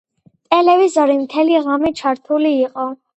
[0.53, 2.87] ტელევიზორი მთელი ღამე ჩართული იყო.